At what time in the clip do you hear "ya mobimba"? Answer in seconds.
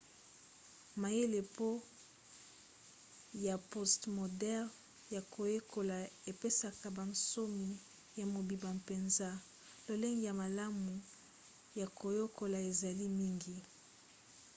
8.19-8.69